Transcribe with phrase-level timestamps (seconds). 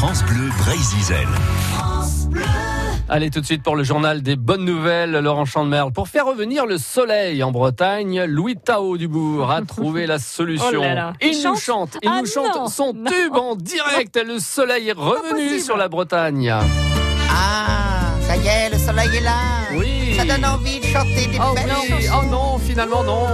[0.00, 1.16] France Bleu Brésil.
[3.08, 5.92] Allez tout de suite pour le journal des bonnes nouvelles, Laurent Chandemerle.
[5.92, 10.66] Pour faire revenir le soleil en Bretagne, Louis Tao Dubourg a trouvé la solution.
[10.78, 11.12] Oh là là.
[11.20, 13.10] Il, Il nous chante il Ah nous chante non, son non.
[13.10, 14.18] tube en direct.
[14.24, 16.50] Le soleil est revenu sur la Bretagne.
[17.30, 19.36] Ah, ça y est, le soleil est là.
[19.74, 20.14] Oui.
[20.16, 22.20] Ça donne envie de chanter des Oh belles oui, chansons.
[22.22, 23.26] oh non, finalement non.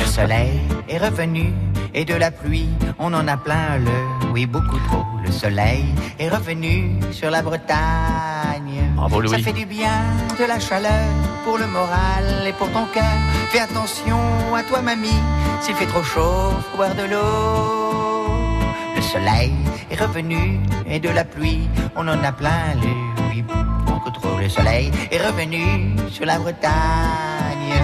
[0.00, 1.52] Le soleil est revenu
[1.94, 2.68] et de la pluie,
[2.98, 5.04] on en a plein le, oui beaucoup trop.
[5.24, 5.84] Le soleil
[6.18, 8.92] est revenu sur la Bretagne.
[8.96, 9.30] Bravo, Louis.
[9.30, 10.00] Ça fait du bien,
[10.38, 11.08] de la chaleur
[11.44, 13.18] pour le moral et pour ton cœur.
[13.50, 14.18] Fais attention
[14.54, 15.20] à toi mamie,
[15.60, 18.58] s'il fait trop chaud, faut boire de l'eau.
[18.96, 19.52] Le soleil
[19.90, 22.88] est revenu et de la pluie, on en a plein le,
[23.30, 24.38] oui beaucoup trop.
[24.38, 27.74] Le soleil est revenu sur la Bretagne.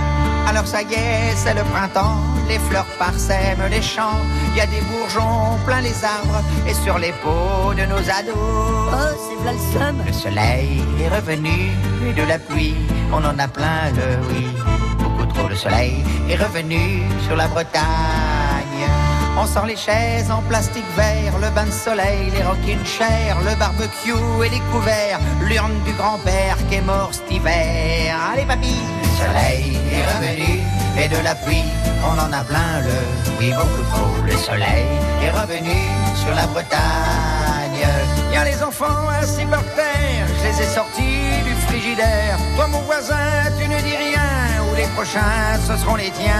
[0.48, 2.16] Alors ça y est, c'est le printemps,
[2.48, 4.20] les fleurs parsèment les champs,
[4.50, 8.34] il y a des bourgeons plein les arbres et sur les peaux de nos ados.
[8.34, 10.06] Oh, c'est le.
[10.06, 11.70] Le soleil est revenu
[12.08, 12.74] et de la pluie,
[13.12, 14.46] on en a plein le oui,
[14.98, 15.48] beaucoup trop.
[15.48, 18.78] Le soleil est revenu sur la Bretagne.
[19.40, 23.54] On sort les chaises en plastique vert, le bain de soleil, les rocking chairs, le
[23.56, 28.16] barbecue et les couverts, l'urne du grand-père qui est mort cet hiver.
[28.32, 29.47] Allez papy Le soleil
[31.08, 31.64] et de la pluie,
[32.04, 32.98] on en a plein le
[33.38, 34.24] oui beaucoup trop.
[34.24, 34.86] Le soleil
[35.22, 35.78] est revenu
[36.14, 37.86] sur la Bretagne.
[38.32, 42.36] Y a les enfants assis par terre, je les ai sortis du frigidaire.
[42.56, 43.28] Toi mon voisin,
[43.58, 44.28] tu ne dis rien,
[44.70, 46.34] ou les prochains ce seront les tiens.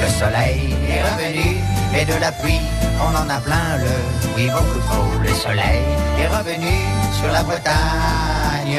[0.00, 1.56] Le soleil est revenu
[1.98, 2.60] et de la pluie,
[3.00, 3.94] on en a plein le
[4.36, 5.08] oui beaucoup trop.
[5.22, 5.84] Le soleil
[6.20, 6.76] est revenu
[7.18, 8.76] sur la Bretagne.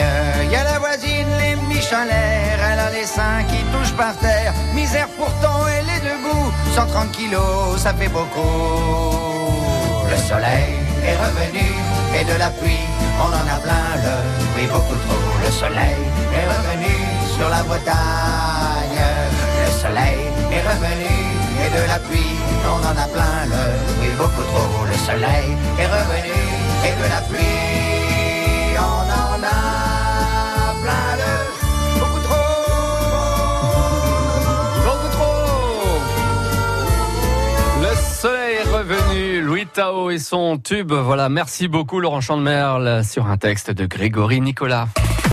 [0.52, 2.27] Y a la voisine, les Michelère,
[4.76, 6.52] Misère pourtant, elle est debout.
[6.76, 8.38] 130 kilos, ça fait beaucoup.
[10.08, 11.66] Le soleil est revenu
[12.14, 12.86] et de la pluie,
[13.20, 14.16] on en a plein le
[14.56, 15.18] oui beaucoup trop.
[15.44, 15.98] Le soleil
[16.38, 16.94] est revenu
[17.36, 19.02] sur la Bretagne.
[19.66, 20.20] Le soleil
[20.52, 21.14] est revenu
[21.66, 22.38] et de la pluie,
[22.70, 23.64] on en a plein le
[24.00, 24.86] oui beaucoup trop.
[24.86, 26.27] Le soleil est revenu
[40.10, 40.92] Et son tube.
[40.92, 44.88] Voilà, merci beaucoup Laurent Chandemerle sur un texte de Grégory Nicolas.